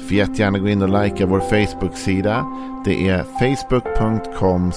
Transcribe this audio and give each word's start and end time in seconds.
Får 0.00 0.16
jättegärna 0.16 0.58
gå 0.58 0.68
in 0.68 0.82
och 0.82 1.02
likea 1.02 1.26
vår 1.26 1.40
Facebook-sida. 1.40 2.46
Det 2.84 3.08
är 3.08 3.22
facebook.com 3.22 4.72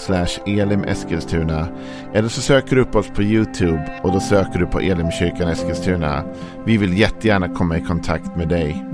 elimeskilstuna. 0.46 1.68
Eller 2.14 2.30
så 2.30 2.42
söker 2.42 2.76
du 2.76 2.82
upp 2.82 2.96
oss 2.96 3.08
på 3.08 3.24
YouTube 3.24 4.00
och 4.04 4.12
då 4.12 4.20
söker 4.20 4.60
du 4.60 4.66
på 4.66 4.80
Elimkyrkan 4.80 5.50
Eskilstuna. 5.50 6.24
Vi 6.66 6.78
vill 6.78 6.98
jättegärna 6.98 7.50
komma 7.50 7.78
i 7.78 7.82
kontakt 7.82 8.36
med 8.36 8.50
dig. 8.50 8.86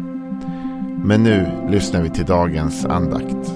Men 1.03 1.23
nu 1.23 1.67
lyssnar 1.69 2.01
vi 2.01 2.09
till 2.09 2.25
dagens 2.25 2.85
andakt. 2.85 3.51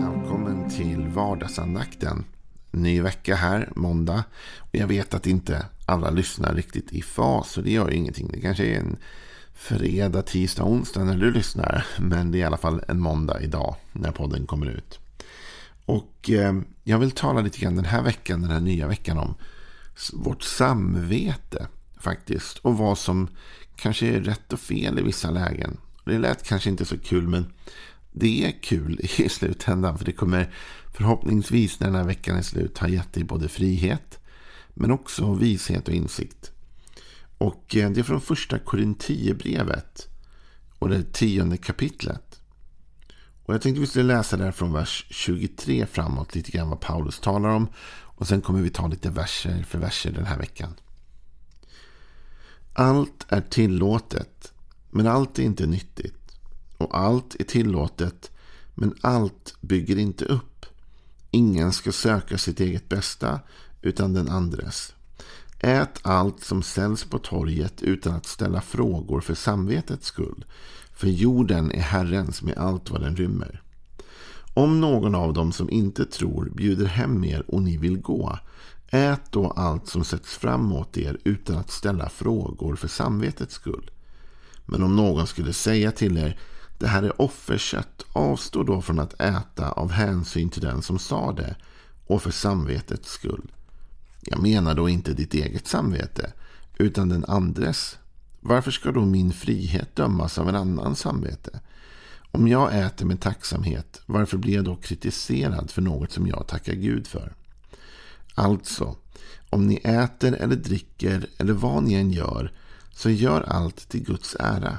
Välkommen 0.00 0.70
till 0.70 1.08
vardagsandakten. 1.08 2.24
Ny 2.70 3.00
vecka 3.00 3.34
här, 3.34 3.68
måndag. 3.76 4.24
Och 4.58 4.74
jag 4.74 4.86
vet 4.86 5.14
att 5.14 5.26
inte 5.26 5.66
alla 5.86 6.10
lyssnar 6.10 6.54
riktigt 6.54 6.92
i 6.92 7.02
fas, 7.02 7.50
så 7.50 7.60
det 7.60 7.70
gör 7.70 7.90
ju 7.90 7.96
ingenting. 7.96 8.30
Det 8.32 8.40
kanske 8.40 8.64
är 8.64 8.78
en 8.78 8.96
fredag, 9.54 10.22
tisdag, 10.22 10.64
onsdag 10.64 11.04
när 11.04 11.16
du 11.16 11.30
lyssnar. 11.30 11.86
Men 11.98 12.30
det 12.30 12.38
är 12.38 12.40
i 12.40 12.44
alla 12.44 12.56
fall 12.56 12.82
en 12.88 13.00
måndag 13.00 13.40
idag 13.42 13.76
när 13.92 14.12
podden 14.12 14.46
kommer 14.46 14.66
ut. 14.66 14.98
Och 15.84 16.30
eh, 16.30 16.54
jag 16.84 16.98
vill 16.98 17.10
tala 17.10 17.40
lite 17.40 17.58
grann 17.58 17.76
den 17.76 17.84
här 17.84 18.02
veckan, 18.02 18.42
den 18.42 18.50
här 18.50 18.60
nya 18.60 18.88
veckan 18.88 19.18
om 19.18 19.34
vårt 20.12 20.42
samvete 20.42 21.66
faktiskt. 22.00 22.58
Och 22.58 22.78
vad 22.78 22.98
som 22.98 23.28
kanske 23.76 24.06
är 24.06 24.20
rätt 24.20 24.52
och 24.52 24.60
fel 24.60 24.98
i 24.98 25.02
vissa 25.02 25.30
lägen. 25.30 25.76
Det 26.04 26.18
lät 26.18 26.42
kanske 26.42 26.70
inte 26.70 26.84
så 26.84 26.98
kul 26.98 27.28
men 27.28 27.52
det 28.12 28.46
är 28.46 28.62
kul 28.62 29.00
i 29.18 29.28
slutändan. 29.28 29.98
För 29.98 30.04
det 30.04 30.12
kommer 30.12 30.54
förhoppningsvis 30.94 31.80
när 31.80 31.86
den 31.86 31.96
här 31.96 32.04
veckan 32.04 32.36
är 32.36 32.42
slut 32.42 32.78
ha 32.78 32.88
gett 32.88 33.12
dig 33.12 33.24
både 33.24 33.48
frihet 33.48 34.18
men 34.74 34.90
också 34.90 35.34
vishet 35.34 35.88
och 35.88 35.94
insikt. 35.94 36.53
Och 37.38 37.76
eh, 37.76 37.90
det 37.90 38.00
är 38.00 38.04
från 38.04 38.20
första 38.20 38.58
Korinthierbrevet 38.58 40.08
och 40.78 40.88
det 40.88 41.12
tionde 41.12 41.56
kapitlet. 41.56 42.40
Och 43.44 43.54
jag 43.54 43.62
tänkte 43.62 43.80
vi 43.80 43.86
skulle 43.86 44.14
läsa 44.14 44.36
där 44.36 44.52
från 44.52 44.72
vers 44.72 45.06
23 45.10 45.86
framåt 45.86 46.34
lite 46.34 46.50
grann 46.50 46.68
vad 46.68 46.80
Paulus 46.80 47.20
talar 47.20 47.48
om. 47.48 47.68
Och 48.16 48.28
sen 48.28 48.40
kommer 48.40 48.60
vi 48.60 48.70
ta 48.70 48.86
lite 48.86 49.10
verser 49.10 49.62
för 49.62 49.78
verser 49.78 50.12
den 50.12 50.26
här 50.26 50.38
veckan. 50.38 50.74
Allt 52.72 53.26
är 53.28 53.40
tillåtet, 53.40 54.52
men 54.90 55.06
allt 55.06 55.38
är 55.38 55.42
inte 55.42 55.66
nyttigt. 55.66 56.38
Och 56.76 56.98
allt 56.98 57.34
är 57.40 57.44
tillåtet, 57.44 58.30
men 58.74 58.94
allt 59.00 59.56
bygger 59.60 59.98
inte 59.98 60.24
upp. 60.24 60.66
Ingen 61.30 61.72
ska 61.72 61.92
söka 61.92 62.38
sitt 62.38 62.60
eget 62.60 62.88
bästa, 62.88 63.40
utan 63.82 64.12
den 64.12 64.28
andres. 64.28 64.94
Ät 65.64 66.00
allt 66.02 66.44
som 66.44 66.62
säljs 66.62 67.04
på 67.04 67.18
torget 67.18 67.82
utan 67.82 68.14
att 68.14 68.26
ställa 68.26 68.60
frågor 68.60 69.20
för 69.20 69.34
samvetets 69.34 70.06
skull. 70.06 70.44
För 70.92 71.06
jorden 71.06 71.72
är 71.72 71.80
Herrens 71.80 72.42
med 72.42 72.58
allt 72.58 72.90
vad 72.90 73.00
den 73.00 73.16
rymmer. 73.16 73.62
Om 74.54 74.80
någon 74.80 75.14
av 75.14 75.32
dem 75.32 75.52
som 75.52 75.70
inte 75.70 76.04
tror 76.04 76.50
bjuder 76.54 76.86
hem 76.86 77.24
er 77.24 77.44
och 77.48 77.62
ni 77.62 77.76
vill 77.76 78.00
gå, 78.00 78.38
ät 78.90 79.20
då 79.30 79.50
allt 79.50 79.88
som 79.88 80.04
sätts 80.04 80.36
fram 80.36 80.72
åt 80.72 80.96
er 80.96 81.18
utan 81.24 81.56
att 81.56 81.70
ställa 81.70 82.08
frågor 82.08 82.76
för 82.76 82.88
samvetets 82.88 83.54
skull. 83.54 83.90
Men 84.66 84.82
om 84.82 84.96
någon 84.96 85.26
skulle 85.26 85.52
säga 85.52 85.90
till 85.92 86.18
er, 86.18 86.38
det 86.78 86.86
här 86.86 87.02
är 87.02 87.20
offerkött, 87.20 88.04
avstå 88.12 88.62
då 88.62 88.82
från 88.82 89.00
att 89.00 89.20
äta 89.20 89.70
av 89.70 89.90
hänsyn 89.90 90.50
till 90.50 90.62
den 90.62 90.82
som 90.82 90.98
sa 90.98 91.32
det 91.32 91.56
och 92.06 92.22
för 92.22 92.30
samvetets 92.30 93.10
skull. 93.10 93.50
Jag 94.24 94.42
menar 94.42 94.74
då 94.74 94.88
inte 94.88 95.12
ditt 95.12 95.34
eget 95.34 95.66
samvete, 95.66 96.32
utan 96.78 97.08
den 97.08 97.24
andres. 97.24 97.98
Varför 98.40 98.70
ska 98.70 98.92
då 98.92 99.04
min 99.04 99.32
frihet 99.32 99.96
dömas 99.96 100.38
av 100.38 100.48
en 100.48 100.56
annans 100.56 101.00
samvete? 101.00 101.60
Om 102.30 102.48
jag 102.48 102.78
äter 102.78 103.06
med 103.06 103.20
tacksamhet, 103.20 104.00
varför 104.06 104.38
blir 104.38 104.54
jag 104.54 104.64
då 104.64 104.76
kritiserad 104.76 105.70
för 105.70 105.82
något 105.82 106.12
som 106.12 106.26
jag 106.26 106.46
tackar 106.46 106.74
Gud 106.74 107.06
för? 107.06 107.34
Alltså, 108.34 108.96
om 109.50 109.66
ni 109.66 109.74
äter 109.76 110.34
eller 110.34 110.56
dricker 110.56 111.26
eller 111.38 111.52
vad 111.52 111.82
ni 111.82 111.94
än 111.94 112.10
gör, 112.10 112.52
så 112.92 113.10
gör 113.10 113.42
allt 113.42 113.88
till 113.88 114.04
Guds 114.04 114.36
ära. 114.40 114.78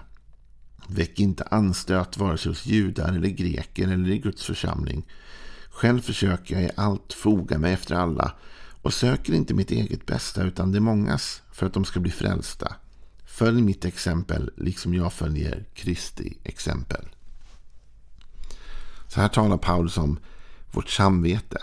Väck 0.88 1.20
inte 1.20 1.44
anstöt 1.44 2.18
vare 2.18 2.38
sig 2.38 2.52
hos 2.52 2.66
judar 2.66 3.14
eller 3.14 3.30
greker 3.30 3.88
eller 3.88 4.10
i 4.10 4.18
Guds 4.18 4.44
församling. 4.44 5.06
Själv 5.70 6.02
försöker 6.02 6.56
jag 6.56 6.64
i 6.64 6.72
allt 6.76 7.14
foga 7.14 7.58
mig 7.58 7.74
efter 7.74 7.96
alla 7.96 8.34
och 8.86 8.94
söker 8.94 9.34
inte 9.34 9.54
mitt 9.54 9.72
eget 9.72 10.06
bästa 10.06 10.44
utan 10.44 10.72
det 10.72 10.80
mångas 10.80 11.42
för 11.52 11.66
att 11.66 11.74
de 11.74 11.86
ska 11.86 12.00
bli 12.00 12.12
frälsta. 12.12 12.76
Följ 13.26 13.62
mitt 13.62 13.86
exempel 13.86 14.52
liksom 14.58 14.94
jag 14.94 15.14
följer 15.14 15.66
Kristi 15.74 16.38
exempel. 16.44 17.06
Så 19.08 19.22
här 19.22 19.28
talar 19.28 19.58
Paulus 19.58 19.98
om 19.98 20.20
vårt 20.72 20.90
samvete. 20.90 21.58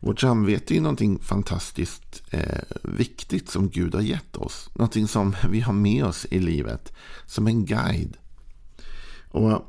Vårt 0.00 0.20
samvete 0.20 0.76
är 0.76 0.80
någonting 0.80 1.18
fantastiskt 1.18 2.22
eh, 2.30 2.62
viktigt 2.82 3.50
som 3.50 3.70
Gud 3.70 3.94
har 3.94 4.02
gett 4.02 4.36
oss. 4.36 4.70
Någonting 4.74 5.08
som 5.08 5.34
vi 5.50 5.60
har 5.60 5.72
med 5.72 6.04
oss 6.04 6.26
i 6.30 6.38
livet 6.38 6.92
som 7.26 7.46
en 7.46 7.64
guide. 7.64 8.16
Och 9.28 9.64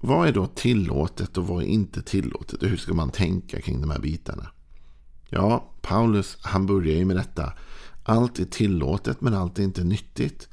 Vad 0.00 0.28
är 0.28 0.32
då 0.32 0.46
tillåtet 0.46 1.38
och 1.38 1.46
vad 1.46 1.62
är 1.62 1.66
inte 1.66 2.02
tillåtet? 2.02 2.62
Och 2.62 2.68
hur 2.68 2.76
ska 2.76 2.94
man 2.94 3.10
tänka 3.10 3.60
kring 3.60 3.80
de 3.80 3.90
här 3.90 4.00
bitarna? 4.00 4.50
Ja, 5.28 5.70
Paulus 5.86 6.38
han 6.40 6.66
börjar 6.66 6.96
ju 6.96 7.04
med 7.04 7.16
detta. 7.16 7.52
Allt 8.02 8.38
är 8.38 8.44
tillåtet 8.44 9.20
men 9.20 9.34
allt 9.34 9.58
är 9.58 9.62
inte 9.62 9.84
nyttigt. 9.84 10.48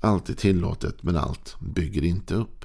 Allt 0.00 0.28
är 0.28 0.34
tillåtet 0.34 1.02
men 1.02 1.16
allt 1.16 1.56
bygger 1.60 2.04
inte 2.04 2.34
upp. 2.34 2.64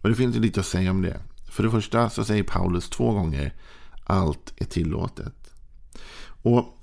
Och 0.00 0.08
det 0.08 0.14
finns 0.14 0.36
lite 0.36 0.60
att 0.60 0.66
säga 0.66 0.90
om 0.90 1.02
det. 1.02 1.20
För 1.48 1.62
det 1.62 1.70
första 1.70 2.10
så 2.10 2.24
säger 2.24 2.42
Paulus 2.42 2.90
två 2.90 3.12
gånger 3.12 3.54
allt 4.04 4.52
är 4.56 4.64
tillåtet. 4.64 5.54
Och 6.42 6.78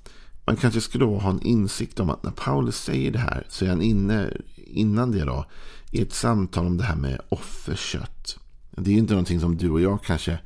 man 0.46 0.56
kanske 0.56 0.80
skulle 0.80 1.04
ha 1.04 1.30
en 1.30 1.42
insikt 1.42 2.00
om 2.00 2.10
att 2.10 2.22
när 2.22 2.30
Paulus 2.30 2.76
säger 2.76 3.10
det 3.10 3.18
här 3.18 3.46
så 3.48 3.64
är 3.64 3.68
han 3.68 3.82
inne 3.82 4.36
innan 4.56 5.10
det 5.10 5.24
då 5.24 5.46
i 5.90 6.02
ett 6.02 6.12
samtal 6.12 6.66
om 6.66 6.76
det 6.76 6.84
här 6.84 6.96
med 6.96 7.20
offerkött. 7.28 8.38
Det 8.70 8.90
är 8.90 8.94
ju 8.94 8.98
inte 8.98 9.12
någonting 9.14 9.40
som 9.40 9.56
du 9.56 9.70
och 9.70 9.80
jag 9.80 10.04
kanske 10.04 10.38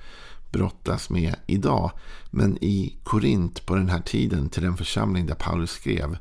brottas 0.51 1.11
med 1.11 1.35
idag. 1.47 1.91
Men 2.31 2.65
i 2.65 2.97
Korint 3.05 3.67
på 3.67 3.75
den 3.75 3.89
här 3.89 4.01
tiden 4.01 4.49
till 4.49 4.63
den 4.63 4.77
församling 4.77 5.27
där 5.27 5.35
Paulus 5.35 5.71
skrev 5.71 6.17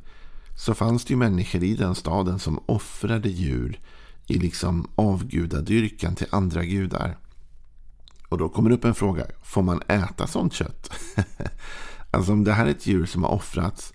så 0.58 0.74
fanns 0.74 1.06
det 1.06 1.12
ju 1.12 1.18
människor 1.18 1.64
i 1.64 1.76
den 1.76 1.96
staden 1.96 2.40
som 2.40 2.64
offrade 2.66 3.30
djur 3.30 3.80
i 4.28 4.34
liksom 4.34 4.90
avgudadyrkan 4.96 6.16
till 6.16 6.28
andra 6.30 6.64
gudar. 6.64 7.18
Och 8.30 8.38
då 8.38 8.50
kommer 8.50 8.70
det 8.70 8.76
upp 8.76 8.86
en 8.86 8.96
fråga. 8.96 9.26
Får 9.44 9.62
man 9.62 9.82
äta 9.88 10.28
sånt 10.28 10.54
kött? 10.54 10.92
alltså 12.12 12.32
om 12.32 12.44
det 12.44 12.54
här 12.54 12.66
är 12.66 12.72
ett 12.72 12.88
djur 12.88 13.06
som 13.06 13.24
har 13.24 13.32
offrats 13.32 13.94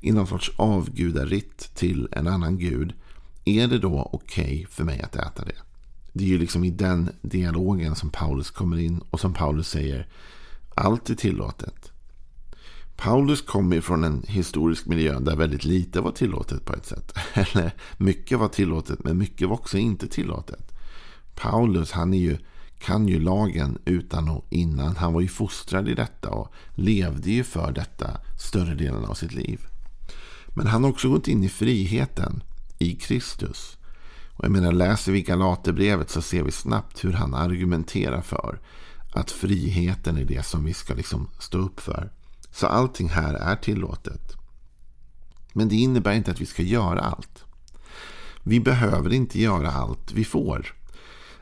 i 0.00 0.12
någon 0.12 0.26
sorts 0.26 0.50
avgudaritt 0.56 1.74
till 1.74 2.08
en 2.12 2.28
annan 2.28 2.58
gud. 2.58 2.94
Är 3.44 3.66
det 3.66 3.78
då 3.78 4.10
okej 4.12 4.44
okay 4.44 4.66
för 4.66 4.84
mig 4.84 5.00
att 5.02 5.16
äta 5.16 5.44
det? 5.44 5.56
Det 6.12 6.24
är 6.24 6.28
ju 6.28 6.38
liksom 6.38 6.64
i 6.64 6.70
den 6.70 7.10
dialogen 7.22 7.94
som 7.94 8.10
Paulus 8.10 8.50
kommer 8.50 8.78
in 8.78 9.00
och 9.10 9.20
som 9.20 9.34
Paulus 9.34 9.68
säger 9.68 10.06
allt 10.74 11.10
är 11.10 11.14
tillåtet. 11.14 11.92
Paulus 12.96 13.42
kommer 13.42 13.80
från 13.80 14.04
en 14.04 14.24
historisk 14.28 14.86
miljö 14.86 15.20
där 15.20 15.36
väldigt 15.36 15.64
lite 15.64 16.00
var 16.00 16.12
tillåtet 16.12 16.64
på 16.64 16.72
ett 16.72 16.86
sätt. 16.86 17.12
Eller 17.34 17.74
mycket 17.96 18.38
var 18.38 18.48
tillåtet 18.48 19.04
men 19.04 19.18
mycket 19.18 19.48
var 19.48 19.54
också 19.54 19.78
inte 19.78 20.08
tillåtet. 20.08 20.72
Paulus 21.34 21.92
han 21.92 22.14
är 22.14 22.18
ju, 22.18 22.38
kan 22.78 23.08
ju 23.08 23.20
lagen 23.20 23.78
utan 23.84 24.28
och 24.28 24.46
innan. 24.50 24.96
Han 24.96 25.12
var 25.12 25.20
ju 25.20 25.28
fostrad 25.28 25.88
i 25.88 25.94
detta 25.94 26.30
och 26.30 26.52
levde 26.74 27.30
ju 27.30 27.44
för 27.44 27.72
detta 27.72 28.10
större 28.38 28.74
delen 28.74 29.04
av 29.04 29.14
sitt 29.14 29.34
liv. 29.34 29.60
Men 30.48 30.66
han 30.66 30.84
har 30.84 30.90
också 30.90 31.08
gått 31.08 31.28
in 31.28 31.44
i 31.44 31.48
friheten 31.48 32.42
i 32.78 32.94
Kristus. 32.94 33.77
Och 34.38 34.44
jag 34.44 34.52
menar, 34.52 34.72
läser 34.72 35.12
vi 35.12 35.22
Galaterbrevet 35.22 36.10
så 36.10 36.22
ser 36.22 36.42
vi 36.42 36.50
snabbt 36.50 37.04
hur 37.04 37.12
han 37.12 37.34
argumenterar 37.34 38.20
för 38.20 38.60
att 39.14 39.30
friheten 39.30 40.16
är 40.16 40.24
det 40.24 40.46
som 40.46 40.64
vi 40.64 40.74
ska 40.74 40.94
liksom 40.94 41.28
stå 41.38 41.58
upp 41.58 41.80
för. 41.80 42.12
Så 42.50 42.66
allting 42.66 43.08
här 43.08 43.34
är 43.34 43.56
tillåtet. 43.56 44.32
Men 45.52 45.68
det 45.68 45.76
innebär 45.76 46.12
inte 46.12 46.30
att 46.30 46.40
vi 46.40 46.46
ska 46.46 46.62
göra 46.62 47.00
allt. 47.00 47.44
Vi 48.42 48.60
behöver 48.60 49.12
inte 49.12 49.40
göra 49.40 49.70
allt 49.70 50.12
vi 50.12 50.24
får. 50.24 50.74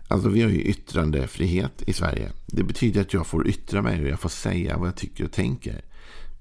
Alltså 0.09 0.29
vi 0.29 0.43
har 0.43 0.51
ju 0.51 0.61
yttrandefrihet 0.61 1.83
i 1.87 1.93
Sverige. 1.93 2.33
Det 2.47 2.63
betyder 2.63 3.01
att 3.01 3.15
jag 3.15 3.27
får 3.27 3.47
yttra 3.49 3.83
mig 3.83 4.03
och 4.03 4.09
jag 4.09 4.21
får 4.21 4.29
säga 4.29 4.79
vad 4.79 4.89
jag 4.89 4.97
tycker 4.97 5.25
och 5.25 5.33
tänker. 5.33 5.85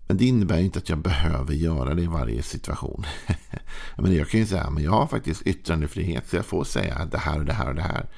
Men 0.07 0.17
det 0.17 0.25
innebär 0.25 0.59
inte 0.59 0.79
att 0.79 0.89
jag 0.89 0.97
behöver 0.97 1.53
göra 1.53 1.93
det 1.93 2.01
i 2.01 2.07
varje 2.07 2.43
situation. 2.43 3.05
men 3.97 4.15
jag 4.15 4.29
kan 4.29 4.39
ju 4.39 4.45
säga 4.45 4.63
att 4.63 4.81
jag 4.81 4.91
har 4.91 5.07
faktiskt 5.07 5.41
yttrandefrihet 5.41 6.29
så 6.29 6.35
jag 6.35 6.45
får 6.45 6.63
säga 6.63 7.05
det 7.05 7.17
här 7.17 7.39
och 7.39 7.45
det 7.45 7.53
här 7.53 7.69
och 7.69 7.75
det 7.75 7.81
här. 7.81 8.09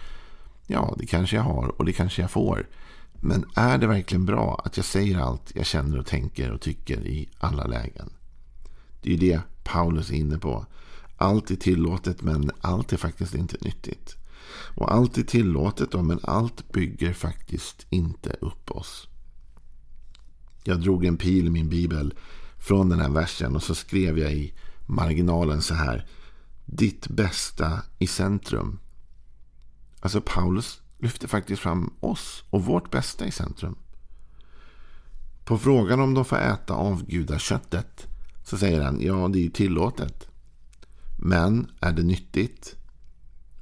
Ja, 0.68 0.96
det 0.98 1.06
kanske 1.06 1.36
jag 1.36 1.44
har 1.44 1.68
och 1.68 1.86
det 1.86 1.94
kanske 1.94 2.22
jag 2.22 2.32
får. 2.32 2.68
Men 3.14 3.46
är 3.56 3.78
det 3.78 3.88
verkligen 3.88 4.26
bra 4.26 4.62
att 4.66 4.78
jag 4.78 4.86
säger 4.86 5.20
allt 5.20 5.52
jag 5.56 5.66
känner 5.66 6.00
och 6.00 6.06
tänker 6.06 6.52
och 6.52 6.62
tycker 6.62 7.08
i 7.08 7.30
alla 7.38 7.64
lägen? 7.66 8.10
Det 9.02 9.10
är 9.10 9.18
ju 9.18 9.30
det 9.30 9.42
Paulus 9.64 10.10
är 10.10 10.16
inne 10.16 10.38
på. 10.38 10.66
Allt 11.18 11.52
är 11.52 11.56
tillåtet 11.56 12.22
men 12.22 12.52
allt 12.62 12.94
är 12.94 12.98
faktiskt 12.98 13.36
inte 13.36 13.58
nyttigt. 13.62 14.16
Och 14.76 14.94
allt 14.94 15.18
är 15.18 15.24
tillåtet 15.24 15.92
då, 15.92 16.02
men 16.02 16.20
allt 16.24 16.72
bygger 16.72 17.14
faktiskt 17.14 17.86
inte 17.90 18.30
upp 18.30 18.72
oss. 18.72 19.08
Jag 20.68 20.82
drog 20.82 21.06
en 21.06 21.18
pil 21.18 21.48
i 21.48 21.50
min 21.50 21.70
bibel 21.70 22.14
från 22.58 22.90
den 22.90 23.00
här 23.00 23.10
versen 23.10 23.56
och 23.56 23.64
så 23.64 23.76
skrev 23.76 24.20
jag 24.20 24.34
i 24.34 24.54
marginalen 24.86 25.62
så 25.62 25.74
här. 25.74 26.06
Ditt 26.66 27.08
bästa 27.08 27.82
i 28.00 28.08
centrum. 28.08 28.80
Alltså 30.00 30.22
Paulus 30.22 30.82
lyfter 31.00 31.28
faktiskt 31.28 31.62
fram 31.62 31.94
oss 32.00 32.44
och 32.50 32.66
vårt 32.66 32.92
bästa 32.92 33.26
i 33.26 33.32
centrum. 33.32 33.76
På 35.46 35.58
frågan 35.58 36.00
om 36.00 36.14
de 36.14 36.26
får 36.26 36.38
äta 36.38 36.74
avgudaköttet 36.74 38.08
så 38.44 38.58
säger 38.58 38.82
han 38.82 39.02
ja 39.02 39.28
det 39.28 39.40
är 39.40 39.44
ju 39.44 39.50
tillåtet. 39.50 40.28
Men 41.18 41.72
är 41.80 41.92
det 41.92 42.04
nyttigt? 42.04 42.76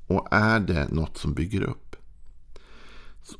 Och 0.07 0.27
är 0.31 0.59
det 0.59 0.87
något 0.91 1.17
som 1.17 1.33
bygger 1.33 1.61
upp? 1.61 1.95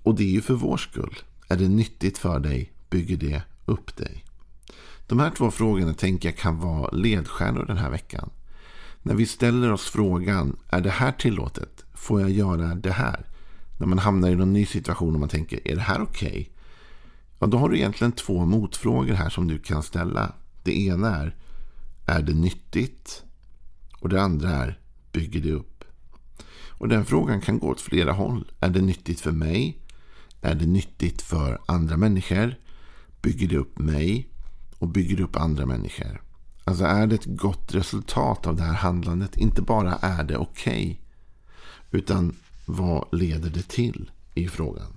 Och 0.04 0.16
det 0.16 0.24
är 0.24 0.32
ju 0.32 0.42
för 0.42 0.54
vår 0.54 0.78
skull. 0.78 1.18
Är 1.48 1.58
det 1.58 1.68
nyttigt 1.68 2.18
för 2.18 2.40
dig? 2.40 2.74
Bygger 2.90 3.18
det 3.18 3.44
upp 3.66 3.98
dig? 3.98 4.26
De 5.08 5.20
här 5.20 5.30
två 5.30 5.52
frågorna 5.52 5.94
tänker 5.94 6.30
jag 6.30 6.38
kan 6.38 6.60
vara 6.60 6.92
ledstjärnor 6.92 7.66
den 7.66 7.78
här 7.78 7.90
veckan. 7.90 8.30
När 9.02 9.16
vi 9.16 9.26
ställer 9.26 9.72
oss 9.72 9.90
frågan, 9.90 10.58
är 10.70 10.82
det 10.82 10.90
här 10.90 11.12
tillåtet? 11.12 11.86
Får 11.94 12.22
jag 12.22 12.30
göra 12.30 12.76
det 12.76 12.92
här? 12.92 13.26
När 13.78 13.88
man 13.88 14.00
hamnar 14.00 14.30
i 14.30 14.36
någon 14.36 14.54
ny 14.54 14.66
situation 14.66 15.14
och 15.14 15.20
man 15.20 15.30
tänker, 15.30 15.68
är 15.68 15.76
det 15.76 15.82
här 15.82 16.02
okej? 16.02 16.30
Okay? 16.30 16.48
Ja, 17.40 17.48
då 17.48 17.58
har 17.58 17.70
du 17.70 17.78
egentligen 17.78 18.12
två 18.12 18.46
motfrågor 18.46 19.14
här 19.14 19.30
som 19.30 19.48
du 19.48 19.60
kan 19.60 19.84
ställa. 19.84 20.34
Det 20.64 20.80
ena 20.80 21.16
är, 21.16 21.36
är 22.06 22.22
det 22.22 22.34
nyttigt? 22.34 23.24
Och 24.00 24.10
det 24.10 24.22
andra 24.22 24.50
är, 24.50 24.80
bygger 25.12 25.42
det 25.42 25.52
upp? 25.52 25.84
Och 26.70 26.88
den 26.88 27.06
frågan 27.06 27.42
kan 27.42 27.60
gå 27.60 27.68
åt 27.68 27.82
flera 27.82 28.12
håll. 28.12 28.52
Är 28.60 28.70
det 28.70 28.82
nyttigt 28.82 29.22
för 29.22 29.32
mig? 29.32 29.82
Är 30.42 30.56
det 30.56 30.66
nyttigt 30.66 31.22
för 31.22 31.62
andra 31.66 31.98
människor? 31.98 32.56
Bygger 33.26 33.48
det 33.48 33.58
upp 33.58 33.80
mig? 33.80 34.30
Och 34.80 34.88
bygger 34.88 35.18
det 35.18 35.24
upp 35.24 35.36
andra 35.36 35.66
människor? 35.66 36.22
Alltså 36.64 36.84
är 36.84 37.08
det 37.08 37.16
ett 37.16 37.26
gott 37.26 37.76
resultat 37.76 38.48
av 38.48 38.56
det 38.56 38.64
här 38.64 38.74
handlandet? 38.74 39.38
Inte 39.38 39.62
bara 39.62 39.96
är 39.96 40.24
det 40.24 40.38
okej. 40.38 41.02
Okay, 41.90 42.00
utan 42.00 42.36
vad 42.66 43.08
leder 43.12 43.50
det 43.50 43.68
till 43.68 44.12
i 44.34 44.48
frågan? 44.48 44.88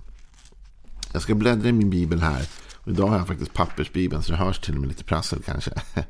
Jag 1.13 1.21
ska 1.21 1.35
bläddra 1.35 1.69
i 1.69 1.71
min 1.71 1.89
bibel 1.89 2.21
här. 2.21 2.47
Och 2.75 2.91
idag 2.91 3.07
har 3.07 3.17
jag 3.17 3.27
faktiskt 3.27 3.53
pappersbibeln 3.53 4.23
så 4.23 4.31
det 4.31 4.37
hörs 4.37 4.59
till 4.59 4.75
och 4.75 4.81
med 4.81 4.89
lite 4.89 5.03
prassel 5.03 5.41
kanske. 5.45 5.71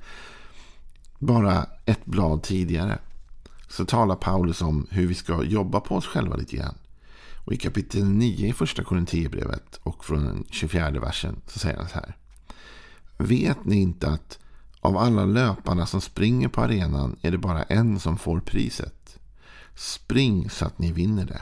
Bara 1.20 1.66
ett 1.86 2.06
blad 2.06 2.44
tidigare 2.44 3.00
så 3.68 3.86
talar 3.86 4.16
Paulus 4.16 4.62
om 4.62 4.88
hur 4.90 5.08
vi 5.08 5.16
ska 5.16 5.44
jobba 5.44 5.80
på 5.80 5.96
oss 5.96 6.06
själva 6.06 6.36
lite 6.36 6.56
grann. 6.56 6.76
Och 7.46 7.54
i 7.54 7.58
kapitel 7.58 8.06
9 8.06 8.48
i 8.48 8.54
första 8.54 8.84
Korinthierbrevet 8.84 9.80
och 9.84 10.06
från 10.06 10.26
den 10.26 10.46
24 10.50 10.92
versen 10.92 11.42
så 11.48 11.60
säger 11.60 11.78
han 11.78 11.90
så 11.90 11.96
här. 11.96 12.18
Vet 13.18 13.66
ni 13.66 13.76
inte 13.76 14.08
att 14.08 14.40
av 14.80 14.98
alla 14.98 15.26
löparna 15.26 15.86
som 15.86 16.02
springer 16.02 16.48
på 16.48 16.62
arenan 16.62 17.16
är 17.22 17.32
det 17.32 17.38
bara 17.38 17.64
en 17.64 18.00
som 18.00 18.18
får 18.18 18.40
priset? 18.40 19.20
Spring 19.76 20.50
så 20.50 20.66
att 20.66 20.80
ni 20.80 20.92
vinner 20.92 21.26
det. 21.26 21.42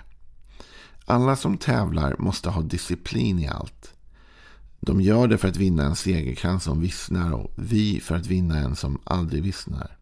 Alla 1.05 1.35
som 1.35 1.57
tävlar 1.57 2.15
måste 2.19 2.50
ha 2.50 2.61
disciplin 2.61 3.39
i 3.39 3.47
allt. 3.47 3.93
De 4.79 5.01
gör 5.01 5.27
det 5.27 5.38
för 5.38 5.47
att 5.47 5.57
vinna 5.57 5.83
en 5.83 5.95
segerkrans 5.95 6.63
som 6.63 6.81
vissnar 6.81 7.31
och 7.31 7.53
vi 7.55 8.00
för 8.00 8.15
att 8.15 8.27
vinna 8.27 8.57
en 8.57 8.75
som 8.75 9.01
aldrig 9.03 9.43
vissnar. 9.43 9.96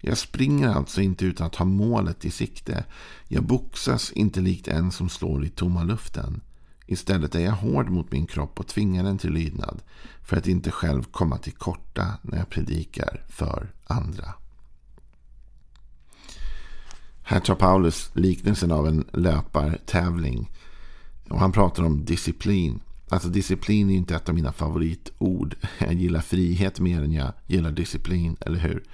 Jag 0.00 0.18
springer 0.18 0.68
alltså 0.68 1.00
inte 1.00 1.24
utan 1.24 1.46
att 1.46 1.54
ha 1.56 1.64
målet 1.64 2.24
i 2.24 2.30
sikte. 2.30 2.84
Jag 3.28 3.42
boxas 3.42 4.12
inte 4.12 4.40
likt 4.40 4.68
en 4.68 4.92
som 4.92 5.08
slår 5.08 5.44
i 5.44 5.48
tomma 5.48 5.82
luften. 5.82 6.40
Istället 6.86 7.34
är 7.34 7.40
jag 7.40 7.52
hård 7.52 7.88
mot 7.90 8.12
min 8.12 8.26
kropp 8.26 8.60
och 8.60 8.66
tvingar 8.66 9.04
den 9.04 9.18
till 9.18 9.32
lydnad 9.32 9.82
för 10.22 10.36
att 10.36 10.48
inte 10.48 10.70
själv 10.70 11.02
komma 11.02 11.38
till 11.38 11.52
korta 11.52 12.18
när 12.22 12.38
jag 12.38 12.50
predikar 12.50 13.24
för 13.28 13.72
andra. 13.86 14.34
Här 17.22 17.40
tar 17.40 17.54
Paulus 17.54 18.10
liknelsen 18.12 18.72
av 18.72 18.88
en 18.88 19.04
löpartävling. 19.12 20.50
Och 21.28 21.40
han 21.40 21.52
pratar 21.52 21.82
om 21.82 22.04
disciplin. 22.04 22.80
Alltså 23.08 23.28
disciplin 23.28 23.90
är 23.90 23.94
inte 23.94 24.14
ett 24.14 24.28
av 24.28 24.34
mina 24.34 24.52
favoritord. 24.52 25.56
Jag 25.78 25.92
gillar 25.92 26.20
frihet 26.20 26.80
mer 26.80 27.02
än 27.02 27.12
jag 27.12 27.32
gillar 27.46 27.72
disciplin, 27.72 28.36
eller 28.40 28.58
hur? 28.58 28.84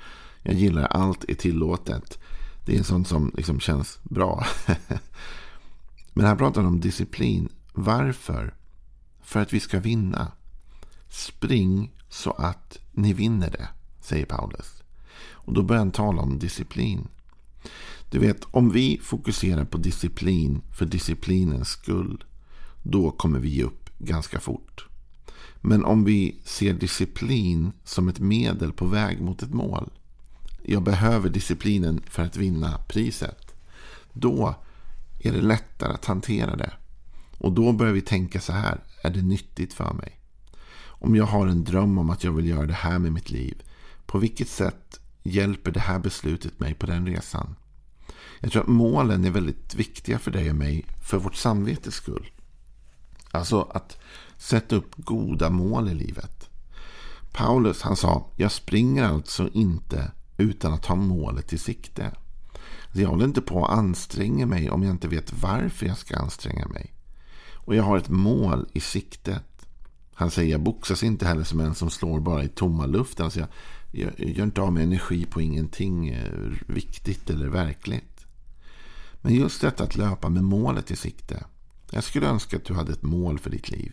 Jag 0.46 0.55
gillar 0.55 0.85
allt 0.85 1.25
är 1.29 1.35
tillåtet. 1.35 2.19
Det 2.64 2.76
är 2.76 2.82
sånt 2.82 3.08
som 3.08 3.32
liksom 3.37 3.61
känns 3.61 3.99
bra. 4.02 4.46
Men 6.12 6.26
här 6.26 6.37
pratar 6.37 6.62
han 6.62 6.73
om 6.73 6.81
disciplin. 6.81 7.49
Varför? 7.73 8.55
För 9.23 9.41
att 9.41 9.52
vi 9.52 9.61
ska 9.61 9.81
vinna. 9.81 10.32
Spring 11.08 11.93
så 12.08 12.31
att 12.31 12.79
ni 12.93 13.12
vinner 13.12 13.50
det, 13.50 13.69
säger 14.00 14.26
Paulus. 14.26 14.82
Och 15.32 15.52
då 15.52 15.62
börjar 15.62 15.79
han 15.79 15.91
tala 15.91 16.23
om 16.23 16.38
disciplin. 16.38 17.08
Du 18.11 18.19
vet, 18.19 18.44
om 18.50 18.70
vi 18.70 19.00
fokuserar 19.02 19.64
på 19.64 19.79
disciplin 19.79 20.61
för 20.73 20.87
disciplinens 20.87 21.69
skull, 21.69 22.25
då 22.82 23.11
kommer 23.11 23.38
vi 23.38 23.49
ge 23.49 23.62
upp 23.62 23.91
ganska 23.99 24.41
fort. 24.41 24.87
Men 25.61 25.85
om 25.85 26.05
vi 26.05 26.41
ser 26.44 26.75
disciplin 26.75 27.73
som 27.85 28.08
ett 28.08 28.20
medel 28.20 28.73
på 28.73 28.87
väg 28.87 29.20
mot 29.20 29.43
ett 29.43 29.55
mål, 29.55 29.91
jag 30.65 30.83
behöver 30.83 31.29
disciplinen 31.29 32.03
för 32.07 32.23
att 32.23 32.37
vinna 32.37 32.79
priset. 32.89 33.55
Då 34.13 34.55
är 35.19 35.33
det 35.33 35.41
lättare 35.41 35.93
att 35.93 36.05
hantera 36.05 36.57
det. 36.57 36.73
Och 37.39 37.53
då 37.53 37.73
börjar 37.73 37.93
vi 37.93 38.01
tänka 38.01 38.41
så 38.41 38.53
här. 38.53 38.81
Är 39.03 39.11
det 39.11 39.23
nyttigt 39.23 39.75
för 39.75 39.93
mig? 39.93 40.21
Om 40.83 41.17
jag 41.17 41.25
har 41.25 41.47
en 41.47 41.65
dröm 41.65 41.99
om 41.99 42.11
att 42.11 42.25
jag 42.25 42.33
vill 42.33 42.49
göra 42.49 42.67
det 42.67 42.73
här 42.73 42.99
med 42.99 43.13
mitt 43.13 43.31
liv. 43.31 43.63
På 44.06 44.19
vilket 44.19 44.49
sätt 44.49 45.01
hjälper 45.23 45.73
det 45.73 45.81
här 45.81 45.99
beslutet 45.99 46.61
mig 46.61 46.75
på 46.75 46.87
den 46.87 47.06
resan? 47.06 47.56
Jag 48.41 48.53
tror 48.53 48.63
att 48.63 48.69
målen 48.69 49.25
är 49.25 49.31
väldigt 49.31 49.75
viktiga 49.75 50.19
för 50.19 50.31
dig 50.31 50.51
och 50.51 50.56
mig. 50.56 50.87
För 51.09 51.19
vårt 51.19 51.37
samvetes 51.37 51.94
skull. 51.94 52.31
Alltså 53.31 53.63
att 53.63 53.99
sätta 54.37 54.77
upp 54.77 54.94
goda 54.97 55.51
mål 55.51 55.89
i 55.89 55.94
livet. 55.94 56.49
Paulus 57.33 57.83
han 57.83 57.97
sa. 57.97 58.31
Jag 58.37 58.53
springer 58.53 59.05
alltså 59.05 59.49
inte 59.53 60.11
utan 60.36 60.72
att 60.72 60.86
ha 60.86 60.94
målet 60.94 61.53
i 61.53 61.58
sikte. 61.58 62.05
Alltså, 62.84 63.00
jag 63.00 63.08
håller 63.08 63.24
inte 63.24 63.41
på 63.41 63.64
att 63.64 63.79
anstränga 63.79 64.46
mig 64.46 64.70
om 64.70 64.82
jag 64.82 64.91
inte 64.91 65.08
vet 65.08 65.32
varför 65.32 65.86
jag 65.86 65.98
ska 65.98 66.17
anstränga 66.17 66.67
mig. 66.67 66.94
Och 67.55 67.74
jag 67.74 67.82
har 67.82 67.98
ett 67.98 68.08
mål 68.08 68.67
i 68.72 68.81
siktet. 68.81 69.67
Han 70.14 70.31
säger 70.31 70.53
jag 70.53 70.60
boxas 70.60 71.03
inte 71.03 71.26
heller 71.26 71.44
som 71.44 71.60
en 71.60 71.74
som 71.74 71.91
slår 71.91 72.20
bara 72.20 72.44
i 72.44 72.48
tomma 72.48 72.86
luften. 72.86 73.24
Alltså 73.24 73.41
jag, 73.41 73.48
jag 73.91 74.12
gör 74.19 74.44
inte 74.44 74.60
av 74.60 74.72
med 74.72 74.82
energi 74.82 75.24
på 75.24 75.41
ingenting 75.41 76.08
eh, 76.08 76.53
viktigt 76.67 77.31
eller 77.31 77.48
verkligt. 77.48 78.26
Men 79.20 79.34
just 79.34 79.60
detta 79.60 79.84
att 79.84 79.96
löpa 79.96 80.29
med 80.29 80.44
målet 80.44 80.91
i 80.91 80.96
sikte. 80.96 81.44
Jag 81.91 82.05
skulle 82.05 82.26
önska 82.26 82.56
att 82.56 82.64
du 82.64 82.74
hade 82.74 82.93
ett 82.93 83.03
mål 83.03 83.38
för 83.38 83.50
ditt 83.50 83.70
liv. 83.70 83.93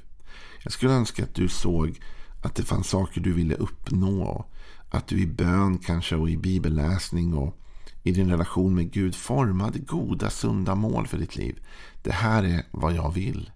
Jag 0.63 0.73
skulle 0.73 0.93
önska 0.93 1.23
att 1.23 1.35
du 1.35 1.47
såg 1.47 1.99
att 2.41 2.55
det 2.55 2.63
fanns 2.63 2.87
saker 2.87 3.21
du 3.21 3.33
ville 3.33 3.55
uppnå. 3.55 4.45
Att 4.93 5.07
du 5.07 5.21
i 5.21 5.27
bön 5.27 5.77
kanske 5.77 6.15
och 6.15 6.29
i 6.29 6.37
bibelläsning 6.37 7.33
och 7.33 7.57
i 8.03 8.11
din 8.11 8.29
relation 8.29 8.75
med 8.75 8.91
Gud 8.91 9.15
formade 9.15 9.79
goda, 9.79 10.29
sunda 10.29 10.75
mål 10.75 11.07
för 11.07 11.17
ditt 11.17 11.35
liv. 11.35 11.59
Det 12.01 12.11
här 12.11 12.43
är 12.43 12.63
vad 12.71 12.93
jag 12.93 13.13
vill. 13.13 13.51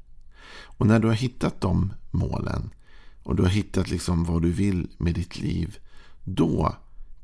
Och 0.63 0.87
när 0.87 0.99
du 0.99 1.07
har 1.07 1.15
hittat 1.15 1.61
de 1.61 1.93
målen 2.11 2.69
och 3.23 3.35
du 3.35 3.43
har 3.43 3.49
hittat 3.49 3.89
liksom 3.89 4.23
vad 4.23 4.41
du 4.41 4.51
vill 4.51 4.87
med 4.97 5.13
ditt 5.13 5.39
liv. 5.39 5.77
Då 6.23 6.75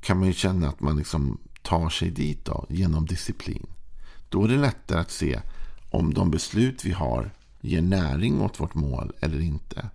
kan 0.01 0.17
man 0.17 0.27
ju 0.27 0.33
känna 0.33 0.69
att 0.69 0.81
man 0.81 0.97
liksom 0.97 1.37
tar 1.61 1.89
sig 1.89 2.09
dit 2.09 2.45
då, 2.45 2.65
genom 2.69 3.05
disciplin. 3.05 3.67
Då 4.29 4.43
är 4.43 4.47
det 4.47 4.57
lättare 4.57 4.99
att 4.99 5.11
se 5.11 5.39
om 5.91 6.13
de 6.13 6.31
beslut 6.31 6.85
vi 6.85 6.91
har 6.91 7.31
ger 7.61 7.81
näring 7.81 8.41
åt 8.41 8.59
vårt 8.59 8.75
mål 8.75 9.13
eller 9.19 9.39
inte 9.39 9.89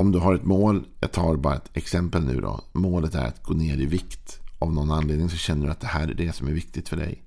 om 0.00 0.12
du 0.12 0.18
har 0.18 0.34
ett 0.34 0.44
mål, 0.44 0.86
jag 1.00 1.12
tar 1.12 1.36
bara 1.36 1.56
ett 1.56 1.70
exempel 1.76 2.24
nu 2.24 2.40
då. 2.40 2.60
Målet 2.72 3.14
är 3.14 3.26
att 3.26 3.42
gå 3.42 3.54
ner 3.54 3.76
i 3.76 3.86
vikt. 3.86 4.40
Av 4.58 4.72
någon 4.72 4.90
anledning 4.90 5.30
så 5.30 5.36
känner 5.36 5.66
du 5.66 5.72
att 5.72 5.80
det 5.80 5.86
här 5.86 6.08
är 6.08 6.14
det 6.14 6.32
som 6.32 6.48
är 6.48 6.52
viktigt 6.52 6.88
för 6.88 6.96
dig. 6.96 7.22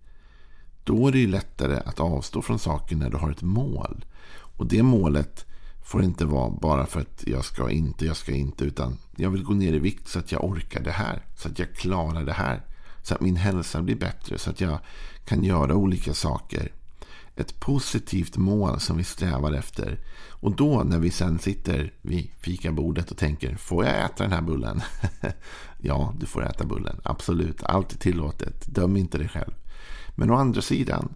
Då 0.84 1.08
är 1.08 1.12
det 1.12 1.18
ju 1.18 1.28
lättare 1.28 1.80
att 1.86 2.00
avstå 2.00 2.42
från 2.42 2.60
saker 2.60 2.96
när 2.96 3.10
du 3.10 3.18
har 3.18 3.32
ett 3.32 3.42
mål. 3.42 4.06
Och 4.58 4.68
det 4.68 4.84
målet 4.84 5.46
får 5.84 6.04
inte 6.04 6.26
vara 6.26 6.50
bara 6.50 6.86
för 6.86 7.02
att 7.02 7.24
jag 7.28 7.46
ska 7.46 7.70
inte, 7.70 8.06
jag 8.06 8.18
ska 8.18 8.32
inte. 8.32 8.66
Utan 8.66 8.98
jag 9.16 9.30
vill 9.30 9.44
gå 9.44 9.54
ner 9.54 9.74
i 9.74 9.80
vikt 9.80 10.08
så 10.08 10.20
att 10.20 10.32
jag 10.32 10.44
orkar 10.44 10.84
det 10.84 10.92
här. 10.92 11.26
Så 11.38 11.48
att 11.48 11.60
jag 11.60 11.74
klarar 11.76 12.24
det 12.24 12.34
här. 12.34 12.66
Så 13.04 13.16
att 13.16 13.22
min 13.22 13.36
hälsa 13.36 13.82
blir 13.82 13.96
bättre. 13.96 14.38
Så 14.38 14.50
att 14.50 14.62
jag 14.62 14.80
kan 15.26 15.44
göra 15.44 15.76
olika 15.76 16.14
saker. 16.14 16.72
Ett 17.36 17.60
positivt 17.60 18.38
mål 18.38 18.80
som 18.80 18.98
vi 18.98 19.04
strävar 19.04 19.54
efter. 19.54 20.00
Och 20.30 20.56
då 20.56 20.84
när 20.84 21.00
vi 21.00 21.12
sen 21.12 21.40
sitter 21.40 21.94
vid 22.02 22.32
fikabordet 22.38 23.12
och 23.12 23.18
tänker, 23.18 23.56
får 23.56 23.86
jag 23.86 24.06
äta 24.06 24.24
den 24.24 24.32
här 24.32 24.42
bullen? 24.42 24.82
ja, 25.78 26.14
du 26.20 26.26
får 26.26 26.46
äta 26.46 26.66
bullen. 26.66 27.02
Absolut, 27.04 27.64
allt 27.64 27.94
är 27.94 27.98
tillåtet. 27.98 28.66
Döm 28.68 28.98
inte 28.98 29.18
dig 29.18 29.30
själv. 29.30 29.54
Men 30.16 30.32
å 30.32 30.36
andra 30.36 30.62
sidan, 30.62 31.16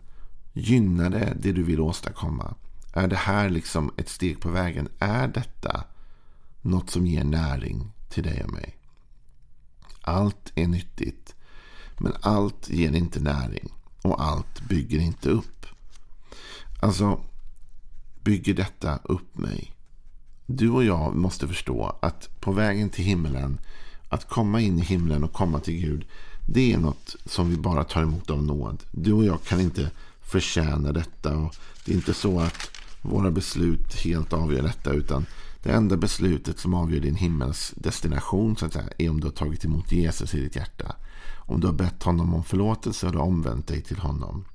gynnar 0.53 1.09
det 1.09 1.37
det 1.41 1.51
du 1.51 1.63
vill 1.63 1.79
åstadkomma? 1.79 2.55
Är 2.93 3.07
det 3.07 3.15
här 3.15 3.49
liksom 3.49 3.91
ett 3.97 4.09
steg 4.09 4.39
på 4.39 4.49
vägen? 4.49 4.89
Är 4.99 5.27
detta 5.27 5.83
något 6.61 6.89
som 6.89 7.07
ger 7.07 7.23
näring 7.23 7.91
till 8.09 8.23
dig 8.23 8.43
och 8.43 8.53
mig? 8.53 8.77
Allt 10.01 10.51
är 10.55 10.67
nyttigt. 10.67 11.35
Men 11.97 12.13
allt 12.21 12.69
ger 12.69 12.95
inte 12.95 13.19
näring. 13.19 13.73
Och 14.01 14.23
allt 14.23 14.61
bygger 14.69 14.99
inte 14.99 15.29
upp. 15.29 15.56
Alltså, 16.79 17.19
bygger 18.23 18.53
detta 18.53 18.99
upp 19.03 19.37
mig? 19.37 19.73
Du 20.45 20.69
och 20.69 20.83
jag 20.83 21.15
måste 21.15 21.47
förstå 21.47 21.95
att 22.01 22.29
på 22.39 22.51
vägen 22.51 22.89
till 22.89 23.03
himlen, 23.03 23.59
att 24.09 24.29
komma 24.29 24.61
in 24.61 24.79
i 24.79 24.81
himlen 24.81 25.23
och 25.23 25.33
komma 25.33 25.59
till 25.59 25.81
Gud, 25.81 26.05
det 26.45 26.73
är 26.73 26.77
något 26.77 27.15
som 27.25 27.49
vi 27.49 27.57
bara 27.57 27.83
tar 27.83 28.01
emot 28.01 28.29
av 28.29 28.43
nåd. 28.43 28.83
Du 28.91 29.13
och 29.13 29.25
jag 29.25 29.43
kan 29.43 29.61
inte 29.61 29.91
förtjäna 30.21 30.91
detta. 30.91 31.37
Och 31.37 31.55
det 31.85 31.91
är 31.91 31.95
inte 31.95 32.13
så 32.13 32.39
att 32.39 32.71
våra 33.01 33.31
beslut 33.31 33.95
helt 33.95 34.33
avgör 34.33 34.63
detta. 34.63 34.91
Utan 34.93 35.25
det 35.63 35.71
enda 35.71 35.97
beslutet 35.97 36.59
som 36.59 36.73
avgör 36.73 36.99
din 36.99 37.15
himmels 37.15 37.73
destination 37.75 38.57
så 38.57 38.65
att 38.65 38.73
säga, 38.73 38.89
är 38.97 39.09
om 39.09 39.19
du 39.19 39.27
har 39.27 39.31
tagit 39.31 39.65
emot 39.65 39.91
Jesus 39.91 40.33
i 40.33 40.39
ditt 40.39 40.55
hjärta. 40.55 40.95
Om 41.35 41.59
du 41.59 41.67
har 41.67 41.73
bett 41.73 42.03
honom 42.03 42.33
om 42.33 42.43
förlåtelse 42.43 43.05
och 43.05 43.11
du 43.11 43.17
har 43.17 43.25
omvänt 43.25 43.67
dig 43.67 43.81
till 43.81 43.99
honom. 43.99 44.45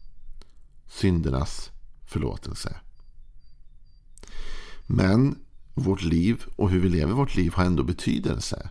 Syndernas 0.88 1.70
förlåtelse. 2.12 2.76
Men 4.86 5.38
vårt 5.74 6.02
liv 6.02 6.44
och 6.56 6.70
hur 6.70 6.80
vi 6.80 6.88
lever 6.88 7.12
vårt 7.12 7.34
liv 7.34 7.52
har 7.54 7.64
ändå 7.64 7.84
betydelse. 7.84 8.70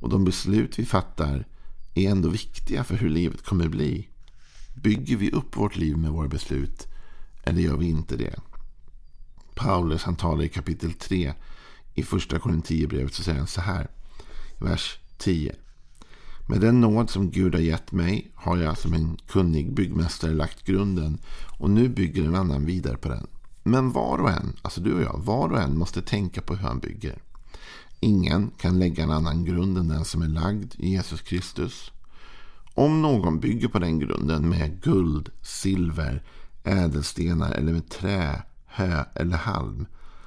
Och 0.00 0.08
de 0.08 0.24
beslut 0.24 0.78
vi 0.78 0.86
fattar 0.86 1.46
är 1.94 2.10
ändå 2.10 2.28
viktiga 2.28 2.84
för 2.84 2.96
hur 2.96 3.10
livet 3.10 3.42
kommer 3.42 3.68
bli. 3.68 4.08
Bygger 4.74 5.16
vi 5.16 5.30
upp 5.30 5.56
vårt 5.56 5.76
liv 5.76 5.96
med 5.96 6.10
våra 6.10 6.28
beslut 6.28 6.86
eller 7.42 7.60
gör 7.60 7.76
vi 7.76 7.88
inte 7.88 8.16
det? 8.16 8.34
Paulus 9.54 10.02
han 10.02 10.16
talar 10.16 10.44
i 10.44 10.48
kapitel 10.48 10.92
3 10.92 11.34
i 11.94 12.02
första 12.02 12.38
Korinthierbrevet 12.38 13.14
så 13.14 13.22
säger 13.22 13.38
han 13.38 13.46
så 13.46 13.60
här. 13.60 13.88
Vers 14.58 14.98
10. 15.18 15.54
Med 16.46 16.60
den 16.60 16.80
nåd 16.80 17.10
som 17.10 17.30
Gud 17.30 17.54
har 17.54 17.62
gett 17.62 17.92
mig 17.92 18.30
har 18.34 18.56
jag 18.56 18.78
som 18.78 18.92
en 18.92 19.16
kunnig 19.26 19.74
byggmästare 19.74 20.34
lagt 20.34 20.64
grunden 20.64 21.18
och 21.58 21.70
nu 21.70 21.88
bygger 21.88 22.24
en 22.24 22.34
annan 22.34 22.66
vidare 22.66 22.96
på 22.96 23.08
den. 23.08 23.26
Men 23.62 23.92
var 23.92 24.18
och 24.18 24.30
en, 24.30 24.56
alltså 24.62 24.80
du 24.80 24.94
och 24.94 25.02
jag, 25.02 25.20
var 25.24 25.48
och 25.48 25.60
en 25.60 25.78
måste 25.78 26.02
tänka 26.02 26.40
på 26.40 26.54
hur 26.54 26.68
han 26.68 26.78
bygger. 26.78 27.22
Ingen 28.00 28.50
kan 28.56 28.78
lägga 28.78 29.02
en 29.02 29.10
annan 29.10 29.44
grund 29.44 29.78
än 29.78 29.88
den 29.88 30.04
som 30.04 30.22
är 30.22 30.28
lagd 30.28 30.74
i 30.78 30.90
Jesus 30.90 31.20
Kristus. 31.20 31.92
Om 32.74 33.02
någon 33.02 33.40
bygger 33.40 33.68
på 33.68 33.78
den 33.78 33.98
grunden 33.98 34.48
med 34.48 34.82
guld, 34.82 35.28
silver, 35.42 36.22
ädelstenar 36.64 37.52
eller 37.52 37.72
med 37.72 37.88
trä, 37.88 38.42
hö 38.66 39.04
eller 39.14 39.36
halm 39.36 39.86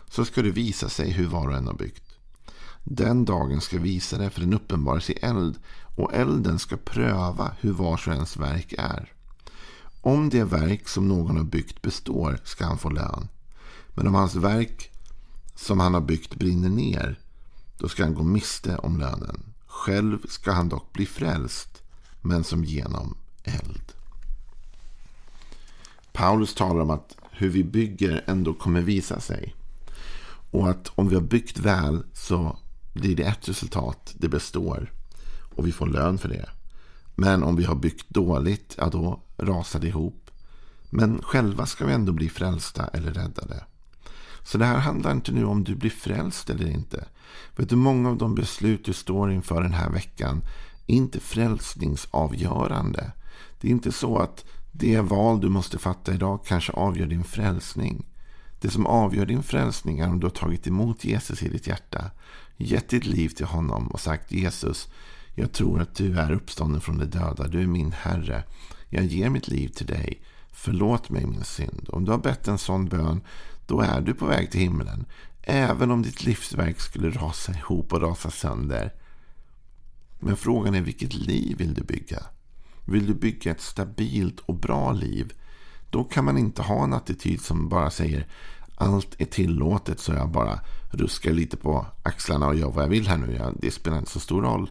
så 0.09 0.25
ska 0.25 0.41
det 0.41 0.51
visa 0.51 0.89
sig 0.89 1.11
hur 1.11 1.27
var 1.27 1.47
och 1.47 1.57
en 1.57 1.67
har 1.67 1.73
byggt. 1.73 2.04
Den 2.87 3.25
dagen 3.25 3.61
ska 3.61 3.79
visa 3.79 4.17
det 4.17 4.29
för 4.29 4.41
den 4.41 4.53
uppenbaras 4.53 5.09
i 5.09 5.13
eld 5.13 5.59
och 5.95 6.13
elden 6.13 6.59
ska 6.59 6.77
pröva 6.77 7.55
hur 7.59 7.71
vars 7.71 8.07
och 8.07 8.13
ens 8.13 8.37
verk 8.37 8.73
är. 8.77 9.13
Om 10.01 10.29
det 10.29 10.43
verk 10.43 10.87
som 10.87 11.07
någon 11.07 11.37
har 11.37 11.43
byggt 11.43 11.81
består 11.81 12.39
ska 12.43 12.65
han 12.65 12.77
få 12.77 12.89
lön. 12.89 13.27
Men 13.89 14.07
om 14.07 14.15
hans 14.15 14.35
verk 14.35 14.91
som 15.55 15.79
han 15.79 15.93
har 15.93 16.01
byggt 16.01 16.35
brinner 16.35 16.69
ner 16.69 17.19
då 17.77 17.89
ska 17.89 18.03
han 18.03 18.13
gå 18.13 18.23
miste 18.23 18.77
om 18.77 18.99
lönen. 18.99 19.53
Själv 19.67 20.19
ska 20.27 20.51
han 20.51 20.69
dock 20.69 20.93
bli 20.93 21.05
frälst 21.05 21.83
men 22.21 22.43
som 22.43 22.63
genom 22.63 23.17
eld. 23.43 23.91
Paulus 26.13 26.55
talar 26.55 26.81
om 26.81 26.89
att 26.89 27.17
hur 27.31 27.49
vi 27.49 27.63
bygger 27.63 28.23
ändå 28.27 28.53
kommer 28.53 28.81
visa 28.81 29.19
sig. 29.19 29.55
Och 30.51 30.69
att 30.69 30.91
om 30.95 31.09
vi 31.09 31.15
har 31.15 31.21
byggt 31.21 31.59
väl 31.59 32.03
så 32.13 32.57
blir 32.95 33.15
det 33.15 33.23
ett 33.23 33.49
resultat, 33.49 34.13
det 34.17 34.29
består. 34.29 34.91
Och 35.55 35.67
vi 35.67 35.71
får 35.71 35.87
lön 35.87 36.17
för 36.17 36.29
det. 36.29 36.49
Men 37.15 37.43
om 37.43 37.55
vi 37.55 37.63
har 37.63 37.75
byggt 37.75 38.09
dåligt, 38.09 38.75
ja 38.77 38.89
då 38.89 39.21
rasar 39.37 39.79
det 39.79 39.87
ihop. 39.87 40.31
Men 40.89 41.21
själva 41.21 41.65
ska 41.65 41.85
vi 41.85 41.93
ändå 41.93 42.11
bli 42.11 42.29
frälsta 42.29 42.87
eller 42.87 43.11
räddade. 43.11 43.63
Så 44.43 44.57
det 44.57 44.65
här 44.65 44.77
handlar 44.77 45.11
inte 45.11 45.31
nu 45.31 45.45
om 45.45 45.63
du 45.63 45.75
blir 45.75 45.89
frälst 45.89 46.49
eller 46.49 46.67
inte. 46.67 47.05
Vet 47.55 47.69
du, 47.69 47.75
många 47.75 48.09
av 48.09 48.17
de 48.17 48.35
beslut 48.35 48.85
du 48.85 48.93
står 48.93 49.31
inför 49.31 49.61
den 49.61 49.73
här 49.73 49.89
veckan 49.89 50.41
är 50.87 50.95
inte 50.95 51.19
frälsningsavgörande. 51.19 53.11
Det 53.61 53.67
är 53.67 53.71
inte 53.71 53.91
så 53.91 54.17
att 54.17 54.45
det 54.71 54.99
val 54.99 55.41
du 55.41 55.49
måste 55.49 55.77
fatta 55.77 56.13
idag 56.13 56.39
kanske 56.45 56.71
avgör 56.71 57.07
din 57.07 57.23
frälsning. 57.23 58.05
Det 58.65 58.71
som 58.71 58.85
avgör 58.85 59.25
din 59.25 59.43
frälsning 59.43 59.99
är 59.99 60.09
om 60.09 60.19
du 60.19 60.25
har 60.25 60.31
tagit 60.31 60.67
emot 60.67 61.05
Jesus 61.05 61.43
i 61.43 61.49
ditt 61.49 61.67
hjärta, 61.67 62.11
gett 62.57 62.89
ditt 62.89 63.05
liv 63.05 63.29
till 63.29 63.45
honom 63.45 63.87
och 63.87 63.99
sagt 63.99 64.31
Jesus, 64.31 64.87
jag 65.35 65.51
tror 65.51 65.81
att 65.81 65.95
du 65.95 66.19
är 66.19 66.31
uppstånden 66.31 66.81
från 66.81 66.97
de 66.97 67.05
döda, 67.05 67.47
du 67.47 67.61
är 67.61 67.67
min 67.67 67.91
Herre. 67.91 68.43
Jag 68.89 69.05
ger 69.05 69.29
mitt 69.29 69.47
liv 69.47 69.67
till 69.67 69.85
dig. 69.85 70.21
Förlåt 70.51 71.09
mig 71.09 71.25
min 71.25 71.43
synd. 71.43 71.89
Om 71.89 72.05
du 72.05 72.11
har 72.11 72.19
bett 72.19 72.47
en 72.47 72.57
sån 72.57 72.85
bön, 72.85 73.21
då 73.67 73.81
är 73.81 74.01
du 74.01 74.13
på 74.13 74.25
väg 74.25 74.51
till 74.51 74.61
himlen. 74.61 75.05
Även 75.41 75.91
om 75.91 76.01
ditt 76.01 76.23
livsverk 76.23 76.79
skulle 76.79 77.09
rasa 77.09 77.51
ihop 77.51 77.93
och 77.93 78.01
rasa 78.01 78.31
sönder. 78.31 78.93
Men 80.19 80.37
frågan 80.37 80.75
är 80.75 80.81
vilket 80.81 81.13
liv 81.13 81.57
vill 81.57 81.73
du 81.73 81.83
bygga? 81.83 82.23
Vill 82.85 83.05
du 83.05 83.13
bygga 83.13 83.51
ett 83.51 83.61
stabilt 83.61 84.39
och 84.39 84.55
bra 84.55 84.91
liv? 84.91 85.33
Då 85.89 86.03
kan 86.03 86.25
man 86.25 86.37
inte 86.37 86.61
ha 86.61 86.83
en 86.83 86.93
attityd 86.93 87.41
som 87.41 87.69
bara 87.69 87.89
säger 87.89 88.27
allt 88.75 89.15
är 89.17 89.25
tillåtet 89.25 89.99
så 89.99 90.13
jag 90.13 90.29
bara 90.29 90.59
ruskar 90.91 91.31
lite 91.31 91.57
på 91.57 91.85
axlarna 92.03 92.47
och 92.47 92.55
gör 92.55 92.71
vad 92.71 92.83
jag 92.83 92.89
vill 92.89 93.07
här 93.07 93.17
nu. 93.17 93.35
Ja, 93.39 93.51
det 93.61 93.71
spelar 93.71 93.97
inte 93.97 94.11
så 94.11 94.19
stor 94.19 94.41
roll. 94.41 94.69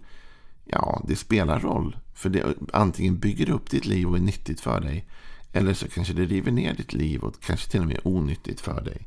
Ja, 0.65 1.03
det 1.09 1.17
spelar 1.17 1.61
roll. 1.61 1.97
För 2.15 2.31
det 2.31 2.55
antingen 2.73 3.19
bygger 3.19 3.51
upp 3.51 3.71
ditt 3.71 3.87
liv 3.87 4.09
och 4.09 4.17
är 4.17 4.21
nyttigt 4.21 4.61
för 4.61 4.81
dig. 4.81 5.09
Eller 5.53 5.75
så 5.75 5.89
kanske 5.89 6.15
det 6.15 6.25
river 6.25 6.53
ner 6.53 6.75
ditt 6.75 6.93
liv 6.93 7.21
och 7.21 7.43
kanske 7.43 7.71
till 7.71 7.81
och 7.81 7.87
med 7.87 7.97
är 7.97 8.09
onyttigt 8.09 8.61
för 8.61 8.81
dig. 8.81 9.07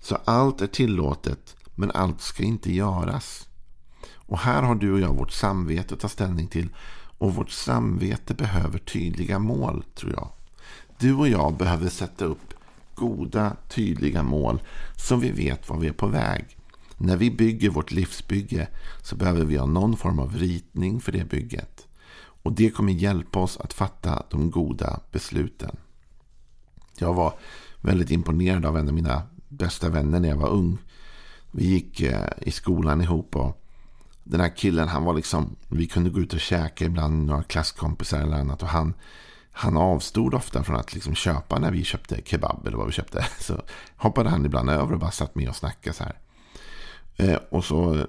Så 0.00 0.18
allt 0.24 0.60
är 0.60 0.66
tillåtet, 0.66 1.56
men 1.74 1.90
allt 1.90 2.20
ska 2.20 2.42
inte 2.42 2.72
göras. 2.72 3.48
Och 4.14 4.38
här 4.38 4.62
har 4.62 4.74
du 4.74 4.92
och 4.92 5.00
jag 5.00 5.14
vårt 5.14 5.32
samvete 5.32 5.94
att 5.94 6.00
ta 6.00 6.08
ställning 6.08 6.46
till. 6.46 6.68
Och 7.18 7.34
vårt 7.34 7.50
samvete 7.50 8.34
behöver 8.34 8.78
tydliga 8.78 9.38
mål, 9.38 9.84
tror 9.94 10.12
jag. 10.12 10.28
Du 10.98 11.14
och 11.14 11.28
jag 11.28 11.56
behöver 11.56 11.88
sätta 11.88 12.24
upp 12.24 12.49
goda, 13.00 13.56
tydliga 13.68 14.22
mål 14.22 14.60
som 14.96 15.20
vi 15.20 15.30
vet 15.30 15.68
var 15.68 15.78
vi 15.78 15.88
är 15.88 15.92
på 15.92 16.06
väg. 16.06 16.56
När 16.96 17.16
vi 17.16 17.30
bygger 17.30 17.70
vårt 17.70 17.90
livsbygge 17.90 18.68
så 19.02 19.16
behöver 19.16 19.44
vi 19.44 19.56
ha 19.56 19.66
någon 19.66 19.96
form 19.96 20.18
av 20.18 20.36
ritning 20.36 21.00
för 21.00 21.12
det 21.12 21.24
bygget. 21.24 21.86
Och 22.42 22.52
det 22.52 22.70
kommer 22.70 22.92
hjälpa 22.92 23.38
oss 23.38 23.56
att 23.56 23.72
fatta 23.72 24.22
de 24.30 24.50
goda 24.50 25.00
besluten. 25.12 25.76
Jag 26.98 27.14
var 27.14 27.34
väldigt 27.80 28.10
imponerad 28.10 28.66
av 28.66 28.76
en 28.76 28.88
av 28.88 28.94
mina 28.94 29.22
bästa 29.48 29.88
vänner 29.88 30.20
när 30.20 30.28
jag 30.28 30.36
var 30.36 30.48
ung. 30.48 30.78
Vi 31.50 31.64
gick 31.64 32.00
eh, 32.00 32.28
i 32.40 32.50
skolan 32.50 33.00
ihop 33.00 33.36
och 33.36 33.60
den 34.24 34.40
här 34.40 34.56
killen 34.56 34.88
han 34.88 35.04
var 35.04 35.14
liksom, 35.14 35.56
vi 35.68 35.86
kunde 35.86 36.10
gå 36.10 36.20
ut 36.20 36.34
och 36.34 36.40
käka 36.40 36.84
ibland 36.84 37.26
några 37.26 37.42
klasskompisar 37.42 38.20
eller 38.20 38.36
annat 38.36 38.62
och 38.62 38.68
han 38.68 38.94
han 39.60 39.76
avstod 39.76 40.34
ofta 40.34 40.64
från 40.64 40.76
att 40.76 40.94
liksom 40.94 41.14
köpa 41.14 41.58
när 41.58 41.70
vi 41.70 41.84
köpte 41.84 42.20
kebab 42.24 42.66
eller 42.66 42.76
vad 42.76 42.86
vi 42.86 42.92
köpte. 42.92 43.26
Så 43.40 43.62
hoppade 43.96 44.30
han 44.30 44.46
ibland 44.46 44.70
över 44.70 44.92
och 44.92 44.98
bara 44.98 45.10
satt 45.10 45.34
med 45.34 45.48
och 45.48 45.56
snackade 45.56 45.96
så 45.96 46.04
här. 46.04 46.18
Eh, 47.16 47.38
och 47.50 47.64
så 47.64 48.06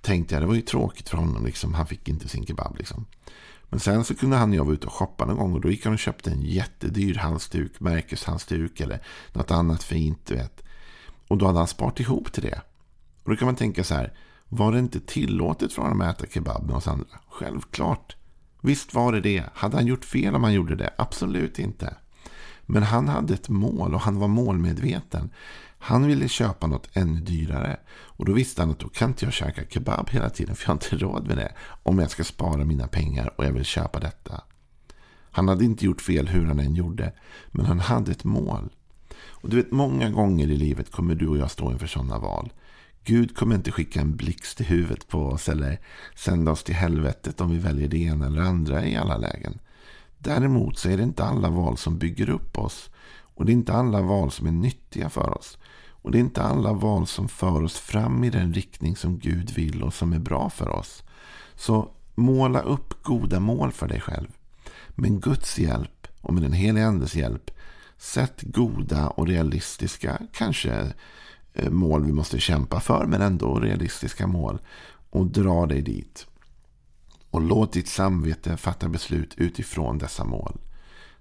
tänkte 0.00 0.34
jag, 0.34 0.42
det 0.42 0.46
var 0.46 0.54
ju 0.54 0.60
tråkigt 0.60 1.08
för 1.08 1.16
honom. 1.16 1.44
Liksom. 1.46 1.74
Han 1.74 1.86
fick 1.86 2.08
inte 2.08 2.28
sin 2.28 2.46
kebab. 2.46 2.76
Liksom. 2.78 3.06
Men 3.68 3.80
sen 3.80 4.04
så 4.04 4.14
kunde 4.14 4.36
han 4.36 4.50
och 4.50 4.56
jag 4.56 4.64
vara 4.64 4.74
ute 4.74 4.86
och 4.86 4.92
shoppa 4.92 5.24
någon 5.24 5.36
gång. 5.36 5.52
Och 5.52 5.60
då 5.60 5.70
gick 5.70 5.84
han 5.84 5.92
och 5.92 5.98
köpte 5.98 6.30
en 6.30 6.42
jättedyr 6.42 7.14
halsduk, 7.14 7.80
märkeshalsduk 7.80 8.80
eller 8.80 9.02
något 9.32 9.50
annat 9.50 9.82
fint. 9.82 10.26
Du 10.26 10.34
vet. 10.34 10.62
Och 11.28 11.38
då 11.38 11.46
hade 11.46 11.58
han 11.58 11.68
sparat 11.68 12.00
ihop 12.00 12.32
till 12.32 12.42
det. 12.42 12.60
Och 13.24 13.30
då 13.30 13.36
kan 13.36 13.46
man 13.46 13.56
tänka 13.56 13.84
så 13.84 13.94
här, 13.94 14.12
var 14.48 14.72
det 14.72 14.78
inte 14.78 15.00
tillåtet 15.00 15.72
för 15.72 15.82
honom 15.82 16.00
att 16.00 16.20
äta 16.20 16.32
kebab 16.32 16.66
med 16.66 16.76
oss 16.76 16.88
andra? 16.88 17.06
Självklart. 17.28 18.16
Visst 18.64 18.94
var 18.94 19.12
det 19.12 19.20
det. 19.20 19.44
Hade 19.54 19.76
han 19.76 19.86
gjort 19.86 20.04
fel 20.04 20.34
om 20.34 20.44
han 20.44 20.52
gjorde 20.52 20.76
det? 20.76 20.90
Absolut 20.98 21.58
inte. 21.58 21.96
Men 22.66 22.82
han 22.82 23.08
hade 23.08 23.34
ett 23.34 23.48
mål 23.48 23.94
och 23.94 24.00
han 24.00 24.18
var 24.18 24.28
målmedveten. 24.28 25.30
Han 25.78 26.06
ville 26.06 26.28
köpa 26.28 26.66
något 26.66 26.88
ännu 26.92 27.20
dyrare. 27.20 27.76
Och 27.90 28.24
då 28.24 28.32
visste 28.32 28.62
han 28.62 28.70
att 28.70 28.78
då 28.78 28.88
kan 28.88 29.10
inte 29.10 29.24
jag 29.24 29.32
käka 29.34 29.62
kebab 29.70 30.10
hela 30.10 30.30
tiden. 30.30 30.56
För 30.56 30.64
jag 30.64 30.68
har 30.68 30.74
inte 30.74 30.96
råd 30.96 31.26
med 31.26 31.36
det. 31.36 31.52
Om 31.82 31.98
jag 31.98 32.10
ska 32.10 32.24
spara 32.24 32.64
mina 32.64 32.86
pengar 32.86 33.34
och 33.36 33.44
jag 33.44 33.52
vill 33.52 33.64
köpa 33.64 34.00
detta. 34.00 34.40
Han 35.30 35.48
hade 35.48 35.64
inte 35.64 35.84
gjort 35.84 36.00
fel 36.00 36.28
hur 36.28 36.46
han 36.46 36.60
än 36.60 36.74
gjorde. 36.74 37.12
Men 37.50 37.66
han 37.66 37.80
hade 37.80 38.12
ett 38.12 38.24
mål. 38.24 38.70
Och 39.26 39.48
du 39.48 39.56
vet, 39.56 39.70
många 39.70 40.10
gånger 40.10 40.50
i 40.50 40.56
livet 40.56 40.90
kommer 40.90 41.14
du 41.14 41.28
och 41.28 41.38
jag 41.38 41.50
stå 41.50 41.72
inför 41.72 41.86
sådana 41.86 42.18
val. 42.18 42.52
Gud 43.04 43.36
kommer 43.36 43.54
inte 43.54 43.72
skicka 43.72 44.00
en 44.00 44.16
blixt 44.16 44.60
i 44.60 44.64
huvudet 44.64 45.08
på 45.08 45.26
oss 45.26 45.48
eller 45.48 45.80
sända 46.16 46.50
oss 46.52 46.64
till 46.64 46.74
helvetet 46.74 47.40
om 47.40 47.50
vi 47.50 47.58
väljer 47.58 47.88
det 47.88 47.98
ena 47.98 48.26
eller 48.26 48.42
andra 48.42 48.86
i 48.86 48.96
alla 48.96 49.16
lägen. 49.16 49.58
Däremot 50.18 50.78
så 50.78 50.88
är 50.88 50.96
det 50.96 51.02
inte 51.02 51.24
alla 51.24 51.50
val 51.50 51.76
som 51.76 51.98
bygger 51.98 52.30
upp 52.30 52.58
oss. 52.58 52.90
Och 53.34 53.44
det 53.44 53.52
är 53.52 53.54
inte 53.54 53.72
alla 53.72 54.02
val 54.02 54.30
som 54.30 54.46
är 54.46 54.52
nyttiga 54.52 55.10
för 55.10 55.38
oss. 55.38 55.58
Och 55.88 56.10
det 56.10 56.18
är 56.18 56.20
inte 56.20 56.42
alla 56.42 56.72
val 56.72 57.06
som 57.06 57.28
för 57.28 57.62
oss 57.62 57.78
fram 57.78 58.24
i 58.24 58.30
den 58.30 58.54
riktning 58.54 58.96
som 58.96 59.18
Gud 59.18 59.50
vill 59.50 59.82
och 59.82 59.94
som 59.94 60.12
är 60.12 60.18
bra 60.18 60.50
för 60.50 60.68
oss. 60.68 61.02
Så 61.54 61.90
måla 62.14 62.60
upp 62.60 63.02
goda 63.02 63.40
mål 63.40 63.72
för 63.72 63.88
dig 63.88 64.00
själv. 64.00 64.28
Med 64.88 65.22
Guds 65.22 65.58
hjälp 65.58 66.06
och 66.20 66.34
med 66.34 66.42
den 66.42 66.52
heliga 66.52 66.86
Andes 66.86 67.16
hjälp. 67.16 67.50
Sätt 67.96 68.42
goda 68.42 69.08
och 69.08 69.26
realistiska, 69.26 70.18
kanske 70.32 70.92
Eh, 71.54 71.70
mål 71.70 72.04
vi 72.04 72.12
måste 72.12 72.40
kämpa 72.40 72.80
för, 72.80 73.06
men 73.06 73.22
ändå 73.22 73.60
realistiska 73.60 74.26
mål. 74.26 74.58
Och 75.10 75.26
dra 75.26 75.66
dig 75.66 75.82
dit. 75.82 76.26
Och 77.30 77.40
låt 77.40 77.72
ditt 77.72 77.88
samvete 77.88 78.56
fatta 78.56 78.88
beslut 78.88 79.34
utifrån 79.36 79.98
dessa 79.98 80.24
mål. 80.24 80.58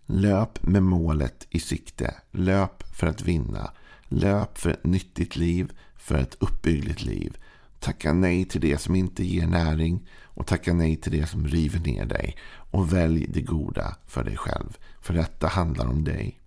Löp 0.06 0.64
med 0.64 0.84
målet 0.84 1.48
i 1.50 1.60
sikte. 1.60 2.16
Löp 2.32 2.84
för 2.96 3.08
att 3.08 3.22
vinna. 3.22 3.72
Löp 4.08 4.58
för 4.58 4.70
ett 4.70 4.86
nyttigt 4.86 5.36
liv, 5.36 5.72
för 5.98 6.16
ett 6.16 6.38
uppbyggligt 6.40 7.04
liv. 7.04 7.38
Tacka 7.80 8.14
nej 8.14 8.46
till 8.46 8.62
det 8.62 8.78
som 8.78 8.96
inte 8.96 9.24
ger 9.26 9.48
näring 9.48 10.10
och 10.24 10.48
tacka 10.48 10.74
nej 10.74 10.96
till 10.96 11.12
det 11.12 11.28
som 11.28 11.48
river 11.48 11.80
ner 11.80 12.06
dig. 12.06 12.38
Och 12.72 12.94
välj 12.94 13.28
det 13.28 13.42
goda 13.42 13.96
för 14.08 14.24
dig 14.24 14.38
själv. 14.38 14.78
För 15.02 15.14
detta 15.14 15.48
handlar 15.48 15.88
om 15.88 16.04
dig. 16.04 16.40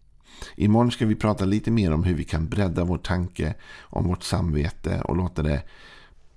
Imorgon 0.57 0.91
ska 0.91 1.07
vi 1.07 1.15
prata 1.15 1.45
lite 1.45 1.71
mer 1.71 1.93
om 1.93 2.05
hur 2.05 2.15
vi 2.15 2.25
kan 2.25 2.49
bredda 2.49 2.85
vår 2.85 2.99
tanke 2.99 3.55
om 3.81 4.09
vårt 4.09 4.23
samvete 4.23 5.01
och 5.01 5.17
låta 5.17 5.43
det 5.43 5.63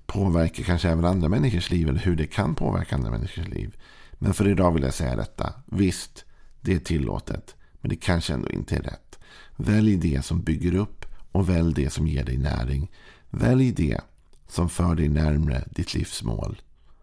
påverka 0.05 0.63
kanske 0.63 0.89
även 0.89 1.05
andra 1.05 1.29
människors 1.29 1.69
liv 1.69 1.89
eller 1.89 1.99
hur 1.99 2.15
det 2.15 2.27
kan 2.27 2.55
påverka 2.55 2.95
andra 2.95 3.11
människors 3.11 3.47
liv. 3.47 3.77
Men 4.13 4.33
för 4.33 4.47
idag 4.47 4.71
vill 4.71 4.83
jag 4.83 4.93
säga 4.93 5.15
detta. 5.15 5.53
Visst, 5.65 6.25
det 6.61 6.73
är 6.73 6.79
tillåtet. 6.79 7.55
Men 7.81 7.89
det 7.89 7.95
kanske 7.95 8.33
ändå 8.33 8.49
inte 8.49 8.75
är 8.75 8.81
rätt. 8.81 9.19
Välj 9.55 9.95
det 9.95 10.25
som 10.25 10.41
bygger 10.41 10.75
upp 10.75 11.05
och 11.31 11.49
välj 11.49 11.73
det 11.73 11.89
som 11.89 12.07
ger 12.07 12.23
dig 12.23 12.37
näring. 12.37 12.91
Välj 13.29 13.71
det 13.71 14.01
som 14.47 14.69
för 14.69 14.95
dig 14.95 15.09
närmre 15.09 15.63
ditt 15.71 15.93
livsmål. 15.93 16.61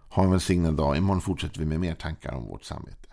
Ha 0.09 0.25
en 0.25 0.31
välsignad 0.31 0.75
dag. 0.75 0.97
Imorgon 0.97 1.21
fortsätter 1.21 1.61
vi 1.61 1.67
med 1.67 1.81
mer 1.81 1.95
tankar 1.95 2.33
om 2.33 2.45
vårt 2.45 2.65
samvete. 2.65 3.06